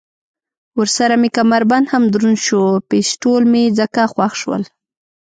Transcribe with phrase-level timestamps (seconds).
[0.79, 4.63] ورسره مې کمربند هم دروند شو، پېسټول مې ځکه خوښ شول.